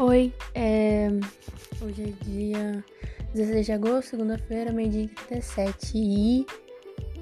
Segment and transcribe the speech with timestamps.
[0.00, 1.10] Oi, é...
[1.82, 2.84] hoje é dia
[3.34, 6.46] 16 de agosto, segunda-feira, meio-dia 37 e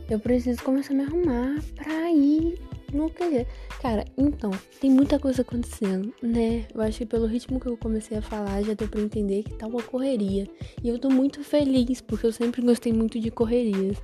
[0.09, 2.57] eu preciso começar a me arrumar pra ir
[2.93, 3.49] no QG.
[3.83, 6.67] Cara, então, tem muita coisa acontecendo, né?
[6.73, 9.55] Eu acho que pelo ritmo que eu comecei a falar já deu pra entender que
[9.55, 10.47] tá uma correria.
[10.81, 14.01] E eu tô muito feliz, porque eu sempre gostei muito de correrias.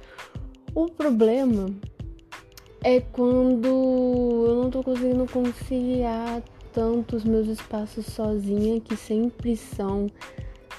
[0.75, 1.67] O problema
[2.83, 3.69] é quando
[4.49, 6.43] eu não tô conseguindo conciliar
[6.75, 10.09] tanto os meus espaços sozinha que sempre são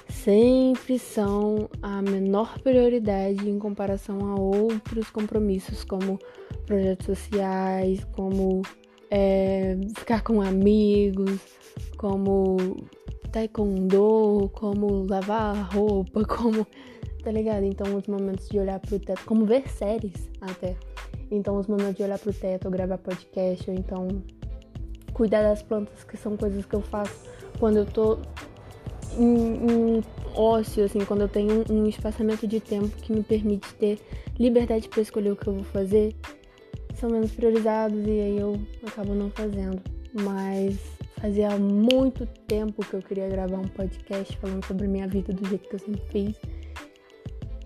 [0.08, 6.18] sempre são a menor prioridade em comparação a outros compromissos como
[6.66, 8.62] projetos sociais, como
[9.10, 11.40] é, ficar com amigos,
[11.96, 12.56] como
[13.32, 16.66] taekwondo, como lavar roupa, como
[17.22, 17.64] tá ligado?
[17.64, 20.76] Então os momentos de olhar pro teto, como ver séries até.
[21.30, 24.06] Então os momentos de olhar pro teto, ou gravar podcast, ou então
[25.16, 27.26] cuidar das plantas, que são coisas que eu faço
[27.58, 28.18] quando eu tô
[29.18, 30.04] em, em
[30.34, 33.98] ócio, assim, quando eu tenho um, um espaçamento de tempo que me permite ter
[34.38, 36.14] liberdade para escolher o que eu vou fazer,
[36.94, 39.80] são menos priorizados e aí eu acabo não fazendo.
[40.12, 40.76] Mas
[41.18, 45.66] fazia muito tempo que eu queria gravar um podcast falando sobre minha vida do jeito
[45.66, 46.36] que eu sempre fiz.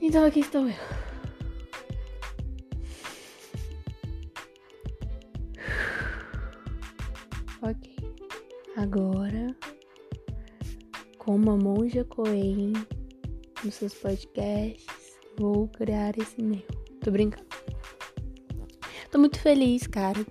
[0.00, 1.09] Então aqui estou eu.
[7.62, 7.94] Ok.
[8.76, 9.54] Agora,
[11.18, 12.72] como a Monja Coen
[13.62, 14.86] nos seus podcasts,
[15.38, 16.62] vou criar esse meu.
[17.02, 17.46] Tô brincando.
[19.10, 20.24] Tô muito feliz, cara.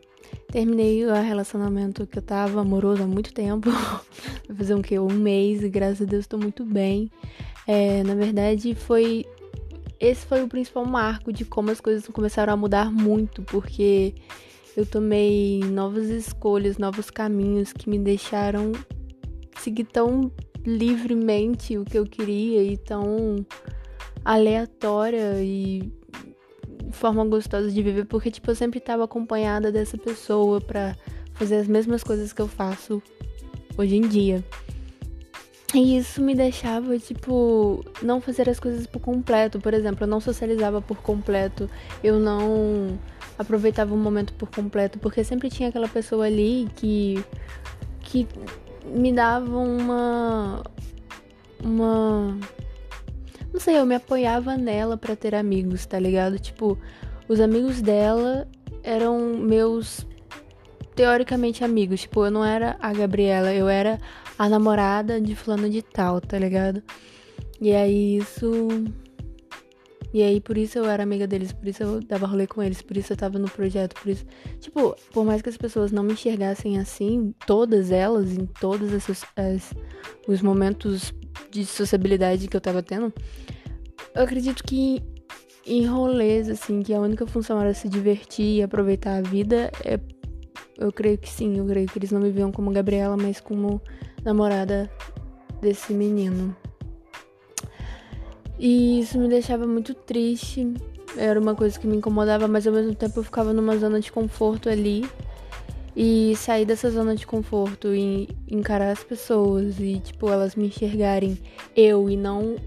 [0.52, 3.70] Terminei o relacionamento que eu tava amoroso há muito tempo.
[4.50, 4.98] Vai fazer um que?
[4.98, 7.12] Um mês e graças a Deus tô muito bem.
[7.68, 9.24] É, na verdade, foi.
[10.00, 14.16] Esse foi o principal marco de como as coisas começaram a mudar muito, porque
[14.80, 18.72] eu tomei novas escolhas, novos caminhos que me deixaram
[19.60, 20.32] seguir tão
[20.66, 23.46] livremente o que eu queria e tão
[24.24, 25.92] aleatória e
[26.92, 30.96] forma gostosa de viver, porque tipo eu sempre estava acompanhada dessa pessoa para
[31.34, 33.04] fazer as mesmas coisas que eu faço
[33.78, 34.42] hoje em dia.
[35.76, 39.60] E isso me deixava, tipo, não fazer as coisas por completo.
[39.60, 41.70] Por exemplo, eu não socializava por completo,
[42.04, 42.98] eu não
[43.40, 47.24] aproveitava o momento por completo, porque sempre tinha aquela pessoa ali que
[48.02, 48.28] que
[48.86, 50.64] me dava uma
[51.64, 52.38] uma
[53.52, 56.38] não sei, eu me apoiava nela para ter amigos, tá ligado?
[56.38, 56.78] Tipo,
[57.28, 58.48] os amigos dela
[58.84, 60.06] eram meus
[60.96, 64.00] teoricamente amigos, tipo, eu não era a Gabriela, eu era
[64.38, 66.84] a namorada de fulano de tal, tá ligado?
[67.62, 68.68] E aí isso
[70.14, 72.82] e aí, por isso eu era amiga deles, por isso eu dava rolê com eles,
[72.82, 74.26] por isso eu tava no projeto, por isso.
[74.60, 79.24] Tipo, por mais que as pessoas não me enxergassem assim, todas elas, em todos esses
[79.36, 79.74] as,
[80.28, 81.14] os momentos
[81.52, 83.14] de sociabilidade que eu tava tendo,
[84.16, 85.04] eu acredito que
[85.66, 90.00] em rolês, assim, que a única função era se divertir e aproveitar a vida, é,
[90.80, 93.80] eu creio que sim, eu creio que eles não me viam como Gabriela, mas como
[94.24, 94.90] namorada
[95.62, 96.56] desse menino.
[98.60, 100.74] E isso me deixava muito triste.
[101.18, 104.12] Era uma coisa que me incomodava, mas ao mesmo tempo eu ficava numa zona de
[104.12, 105.10] conforto ali.
[105.96, 111.38] E sair dessa zona de conforto e encarar as pessoas e, tipo, elas me enxergarem
[111.76, 112.58] eu e não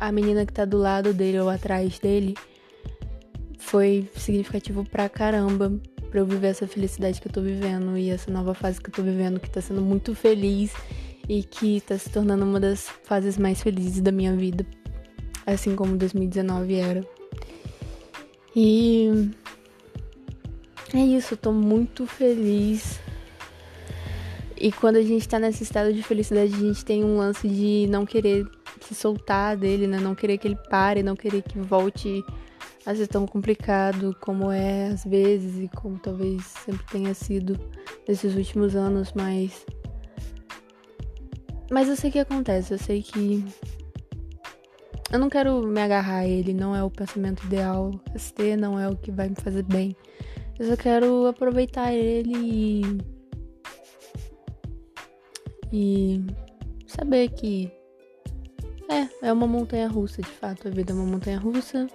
[0.00, 2.34] a menina que tá do lado dele ou atrás dele
[3.56, 5.72] foi significativo pra caramba
[6.10, 8.94] pra eu viver essa felicidade que eu tô vivendo e essa nova fase que eu
[8.94, 10.72] tô vivendo, que tá sendo muito feliz
[11.28, 14.66] e que tá se tornando uma das fases mais felizes da minha vida
[15.46, 17.06] assim como 2019 era.
[18.54, 19.30] E
[20.94, 23.00] é isso, eu tô muito feliz.
[24.56, 27.86] E quando a gente tá nesse estado de felicidade, a gente tem um lance de
[27.88, 28.46] não querer
[28.80, 29.98] se soltar dele, né?
[29.98, 32.22] Não querer que ele pare, não querer que volte
[32.84, 37.58] a ser tão complicado como é às vezes e como talvez sempre tenha sido
[38.06, 39.64] nesses últimos anos, mas.
[41.70, 43.44] Mas eu sei que acontece, eu sei que
[45.12, 47.92] eu não quero me agarrar a ele, não é o pensamento ideal.
[48.16, 49.94] ST não é o que vai me fazer bem.
[50.58, 52.82] Eu só quero aproveitar ele e.
[55.70, 56.26] E
[56.86, 57.70] saber que.
[58.90, 60.68] É, é uma montanha russa, de fato.
[60.68, 61.86] A vida é uma montanha russa.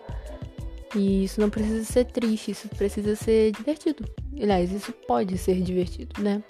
[0.96, 4.06] E isso não precisa ser triste, isso precisa ser divertido.
[4.40, 6.42] Aliás, isso pode ser divertido, né?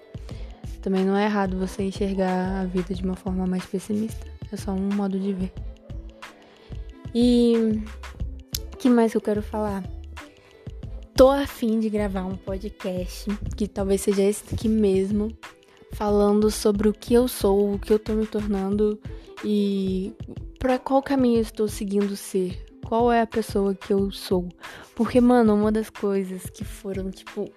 [0.82, 4.28] Também não é errado você enxergar a vida de uma forma mais pessimista.
[4.52, 5.67] É só um modo de ver.
[7.14, 7.82] E
[8.78, 9.84] que mais eu quero falar?
[11.16, 13.26] Tô afim de gravar um podcast,
[13.56, 15.36] que talvez seja esse aqui mesmo,
[15.94, 19.00] falando sobre o que eu sou, o que eu tô me tornando
[19.44, 20.14] e
[20.60, 22.64] para qual caminho eu estou seguindo ser.
[22.86, 24.48] Qual é a pessoa que eu sou?
[24.96, 27.52] Porque, mano, uma das coisas que foram, tipo,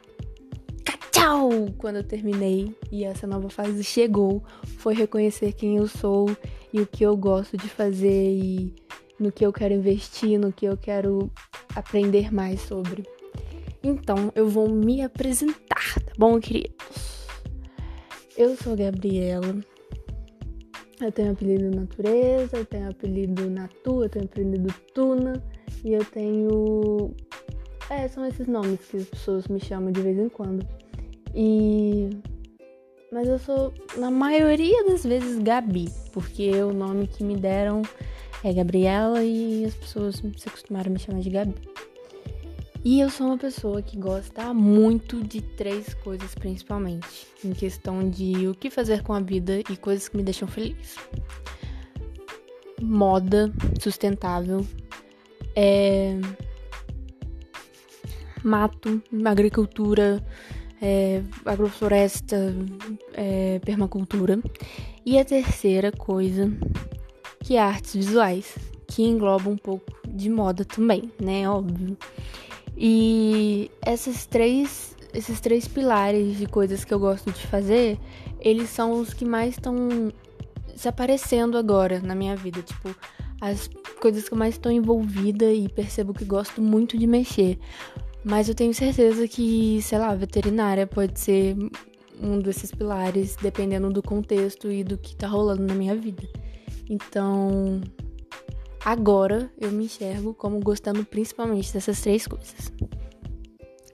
[1.13, 1.51] tchau!
[1.79, 4.43] Quando eu terminei e essa nova fase chegou,
[4.79, 6.35] foi reconhecer quem eu sou
[6.73, 8.75] e o que eu gosto de fazer e
[9.21, 11.31] no que eu quero investir, no que eu quero
[11.77, 13.07] aprender mais sobre.
[13.83, 17.27] Então, eu vou me apresentar, tá bom, queridos?
[18.37, 19.61] Eu sou Gabriela.
[21.01, 25.43] Eu tenho apelido Natureza, eu tenho apelido Natu, eu tenho apelido Tuna
[25.85, 27.15] e eu tenho.
[27.89, 30.67] É, são esses nomes que as pessoas me chamam de vez em quando.
[31.35, 32.11] E.
[33.11, 37.83] Mas eu sou, na maioria das vezes, Gabi, porque o nome que me deram
[38.43, 41.55] é Gabriela e as pessoas se acostumaram a me chamar de Gabi.
[42.83, 48.49] E eu sou uma pessoa que gosta muito de três coisas principalmente, em questão de
[48.49, 50.97] o que fazer com a vida e coisas que me deixam feliz.
[52.81, 54.67] Moda sustentável,
[55.55, 56.19] é...
[58.43, 60.25] mato, agricultura,
[60.81, 61.23] é...
[61.45, 62.55] agrofloresta,
[63.13, 63.59] é...
[63.59, 64.39] permacultura.
[65.05, 66.51] E a terceira coisa,
[67.57, 68.57] artes visuais,
[68.87, 71.49] que engloba um pouco de moda também, né?
[71.49, 71.97] Óbvio.
[72.77, 77.99] E esses três, esses três pilares de coisas que eu gosto de fazer,
[78.41, 80.13] eles são os que mais estão
[80.75, 82.63] se aparecendo agora na minha vida.
[82.63, 82.95] Tipo,
[83.41, 83.69] as
[84.01, 87.59] coisas que eu mais estou envolvida e percebo que gosto muito de mexer.
[88.25, 91.57] Mas eu tenho certeza que, sei lá, veterinária pode ser
[92.23, 96.23] um desses pilares, dependendo do contexto e do que tá rolando na minha vida.
[96.91, 97.81] Então,
[98.85, 102.73] Agora eu me enxergo como gostando principalmente dessas três coisas.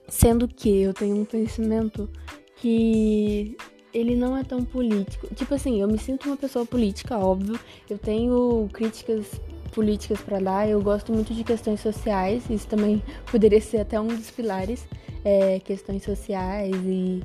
[0.07, 2.09] Sendo que eu tenho um conhecimento
[2.55, 3.57] que
[3.93, 5.27] ele não é tão político.
[5.35, 7.59] Tipo assim, eu me sinto uma pessoa política, óbvio.
[7.89, 9.41] Eu tenho críticas
[9.73, 10.69] políticas para dar.
[10.69, 12.49] Eu gosto muito de questões sociais.
[12.49, 14.87] Isso também poderia ser até um dos pilares.
[15.25, 17.21] É, questões sociais e.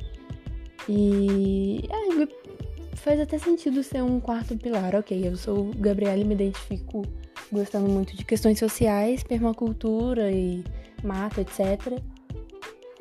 [0.89, 1.89] E.
[1.89, 2.42] É,
[3.03, 4.95] faz até sentido ser um quarto pilar.
[4.95, 7.03] Ok, eu sou Gabriela e me identifico
[7.51, 10.65] gostando muito de questões sociais, permacultura e
[11.03, 12.01] mata, etc.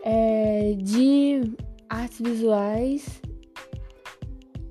[0.04, 1.54] É, de
[1.88, 3.22] artes visuais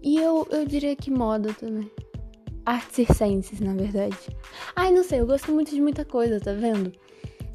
[0.02, 1.90] e eu, eu diria que moda também.
[2.66, 4.16] Artes circenses, na verdade.
[4.74, 6.92] Ai, não sei, eu gosto muito de muita coisa, tá vendo?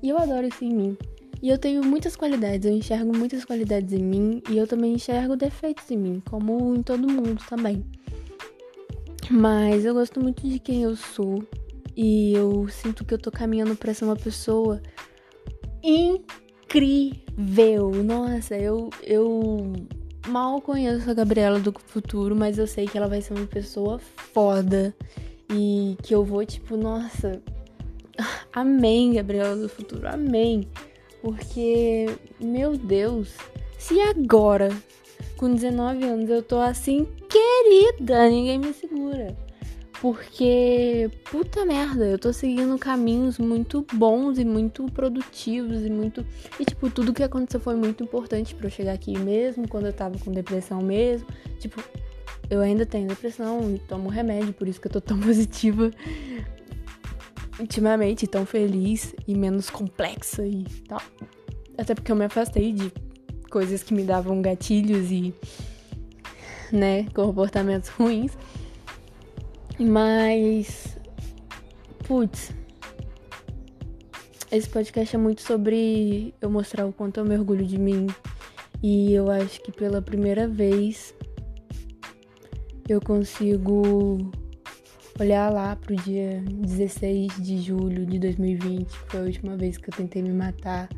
[0.01, 0.98] E eu adoro isso em mim.
[1.45, 5.36] E eu tenho muitas qualidades, eu enxergo muitas qualidades em mim e eu também enxergo
[5.36, 7.86] defeitos em mim, como em todo mundo também.
[9.30, 11.47] Mas eu gosto muito de quem eu sou,
[11.95, 14.81] e eu sinto que eu tô caminhando para ser uma pessoa
[15.83, 17.21] incrível.
[18.03, 19.71] Nossa, eu eu
[20.27, 24.00] mal conheço a Gabriela do futuro, mas eu sei que ela vai ser uma pessoa
[24.00, 24.95] foda
[25.53, 27.39] e que eu vou tipo, nossa,
[28.51, 30.68] amém, Gabriela do futuro, amém.
[31.25, 32.06] Porque,
[32.39, 33.33] meu Deus,
[33.80, 34.69] se agora,
[35.38, 39.36] com 19 anos, eu tô assim, querida, ninguém me segura.
[40.00, 46.24] Porque, puta merda, eu tô seguindo caminhos muito bons e muito produtivos e muito.
[46.60, 49.94] E, tipo, tudo que aconteceu foi muito importante para eu chegar aqui mesmo, quando eu
[49.94, 51.25] tava com depressão mesmo.
[51.57, 51.84] Tipo,
[52.51, 55.89] eu ainda tenho depressão e tomo remédio, por isso que eu tô tão positiva
[57.59, 61.01] ultimamente, tão feliz e menos complexa e tal.
[61.77, 62.91] Até porque eu me afastei de
[63.50, 65.33] coisas que me davam gatilhos e,
[66.71, 68.38] né, comportamentos ruins.
[69.79, 70.97] Mas.
[72.07, 72.51] Putz.
[74.51, 78.07] Esse podcast é muito sobre eu mostrar o quanto eu me orgulho de mim.
[78.81, 81.13] E eu acho que pela primeira vez
[82.88, 84.31] eu consigo
[85.19, 89.89] olhar lá pro dia 16 de julho de 2020, que foi a última vez que
[89.89, 90.89] eu tentei me matar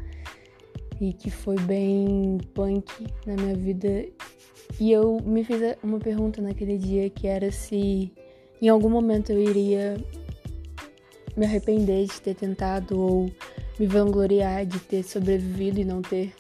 [1.00, 2.91] e que foi bem punk
[3.25, 4.05] na minha vida.
[4.79, 8.12] E eu me fiz uma pergunta naquele dia que era se
[8.62, 9.97] em algum momento eu iria
[11.36, 13.31] me arrepender de ter tentado ou
[13.79, 16.33] me vangloriar de ter sobrevivido e não ter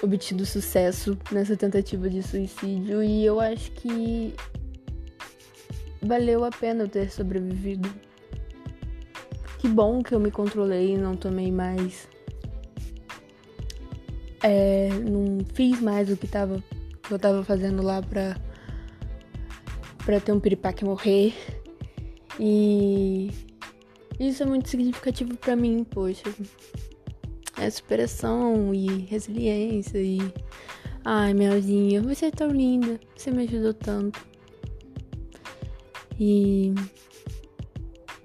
[0.00, 4.32] obtido sucesso nessa tentativa de suicídio e eu acho que
[6.08, 7.88] valeu a pena eu ter sobrevivido.
[9.58, 12.08] Que bom que eu me controlei e não tomei mais.
[14.42, 16.62] É, não fiz mais o que, tava,
[17.02, 18.36] que eu tava fazendo lá pra
[20.04, 21.34] para ter um piripaque morrer.
[22.40, 23.30] E
[24.18, 26.22] isso é muito significativo para mim, poxa.
[27.60, 30.18] É superação e resiliência e
[31.04, 32.98] Ai, Melzinha, você é tão linda.
[33.16, 34.27] Você me ajudou tanto.
[36.18, 36.74] E.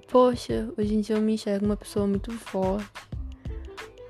[0.09, 2.89] Poxa, hoje em dia eu me enxergo uma pessoa muito forte,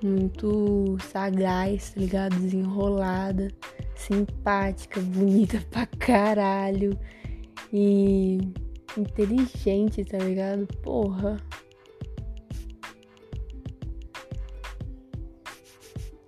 [0.02, 2.40] muito sagaz, tá ligado?
[2.40, 3.50] Desenrolada,
[3.96, 6.98] simpática, bonita pra caralho.
[7.74, 8.38] E
[8.98, 10.66] inteligente, tá ligado?
[10.82, 11.38] Porra.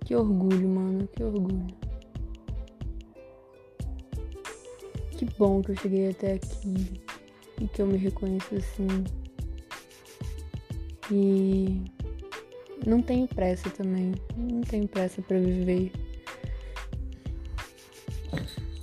[0.04, 1.66] Que orgulho, mano, que orgulho.
[5.12, 7.05] Que bom que eu cheguei até aqui
[7.60, 9.04] e que eu me reconheço assim.
[11.10, 11.82] E
[12.86, 14.14] não tenho pressa também.
[14.36, 15.92] Não tenho pressa para viver.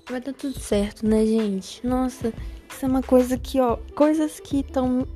[0.09, 1.85] Vai dar tudo certo, né, gente?
[1.85, 2.33] Nossa,
[2.69, 5.07] isso é uma coisa que, ó, coisas que estão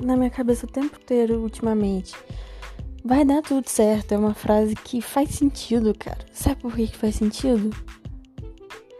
[0.00, 2.14] na minha cabeça o tempo inteiro ultimamente.
[3.04, 6.18] Vai dar tudo certo, é uma frase que faz sentido, cara.
[6.32, 7.70] Sabe por que, que faz sentido?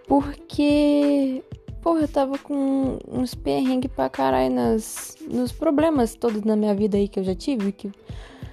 [0.08, 1.44] Porque,
[1.82, 6.96] porra, eu tava com uns perrengues pra caralho nas, nos problemas todos na minha vida
[6.96, 7.72] aí que eu já tive.
[7.72, 7.90] Que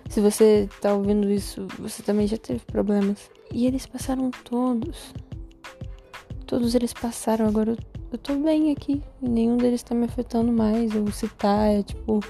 [0.10, 3.30] se você tá ouvindo isso, você também já teve problemas.
[3.54, 5.14] E eles passaram todos.
[6.46, 7.78] Todos eles passaram, agora eu,
[8.12, 9.02] eu tô bem aqui.
[9.22, 10.96] E nenhum deles tá me afetando mais.
[10.96, 12.22] Ou se tá, é tipo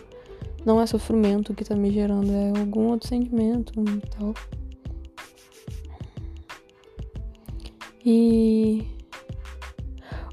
[0.67, 4.33] não é sofrimento que tá me gerando, é algum outro sentimento e tal.
[8.05, 8.85] E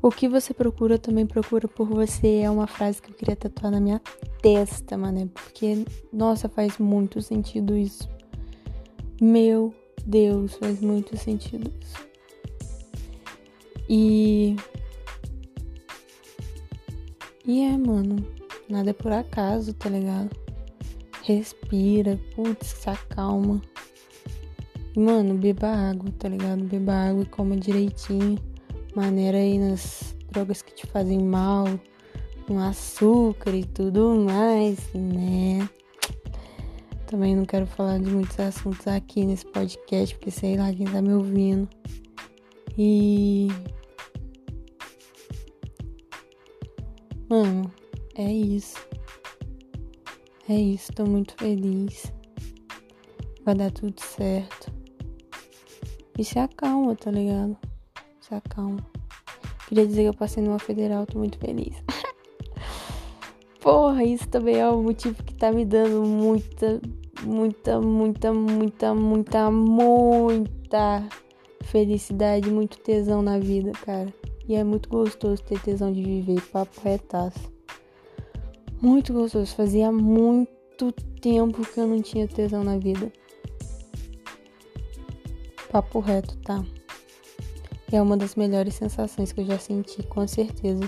[0.04, 3.72] o que você procura também procura por você é uma frase que eu queria tatuar
[3.72, 4.02] na minha
[4.42, 5.26] testa, mano.
[5.28, 5.82] Porque,
[6.12, 8.06] nossa, faz muito sentido isso.
[9.18, 12.06] Meu Deus, faz muito sentido isso.
[13.88, 14.56] E.
[17.46, 18.16] E é, mano.
[18.68, 20.36] Nada é por acaso, tá ligado?
[21.22, 23.62] Respira, putz, se acalma.
[24.94, 26.62] Mano, beba água, tá ligado?
[26.64, 28.38] Beba água e coma direitinho.
[28.94, 31.66] Maneira aí nas drogas que te fazem mal,
[32.46, 35.68] com açúcar e tudo mais, né?
[37.06, 41.02] Também não quero falar de muitos assuntos aqui nesse podcast, porque sei lá quem tá
[41.02, 41.68] me ouvindo.
[42.78, 43.48] E.
[47.28, 47.70] Mano,
[48.16, 48.76] é isso.
[50.48, 52.12] É isso, tô muito feliz.
[53.44, 54.72] Vai dar tudo certo.
[56.18, 57.56] E se acalma, tá ligado?
[58.28, 58.78] Se acalma.
[59.68, 61.76] Queria dizer que eu passei numa federal, tô muito feliz.
[63.60, 66.80] Porra, isso também é o motivo que tá me dando muita,
[67.22, 71.08] muita, muita, muita, muita, muita
[71.64, 74.12] felicidade, muito tesão na vida, cara.
[74.48, 77.54] E é muito gostoso ter tesão de viver, papo retaço
[78.84, 79.54] muito gostoso.
[79.54, 83.10] Fazia muito tempo que eu não tinha tesão na vida.
[85.70, 86.64] Papo reto, tá?
[87.94, 90.82] É uma das melhores sensações que eu já senti, com certeza.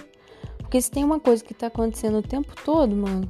[0.58, 3.28] Porque se tem uma coisa que tá acontecendo o tempo todo, mano,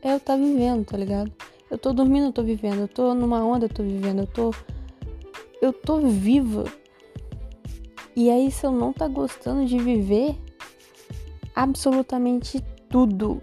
[0.00, 1.32] é eu tá vivendo, tá ligado?
[1.68, 2.82] Eu tô dormindo, eu tô vivendo.
[2.82, 4.20] Eu tô numa onda, eu tô vivendo.
[4.20, 4.54] Eu tô.
[5.60, 6.66] Eu tô viva.
[8.14, 10.36] E aí, se eu não tá gostando de viver,
[11.52, 13.42] absolutamente tudo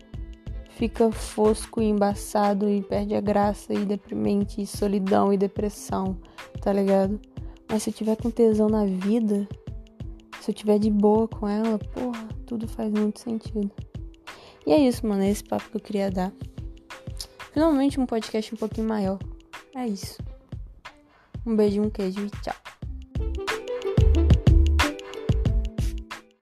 [0.69, 6.17] fica fosco e embaçado e perde a graça e deprimente e solidão e depressão,
[6.61, 7.19] tá ligado?
[7.69, 9.45] Mas se eu tiver com tesão na vida,
[10.43, 13.71] se eu tiver de boa com ela, porra, tudo faz muito sentido.
[14.67, 16.33] E é isso, mano, é esse papo que eu queria dar.
[17.53, 19.19] Finalmente um podcast um pouquinho maior.
[19.73, 20.17] É isso.
[21.45, 22.62] Um beijo, um queijo e tchau.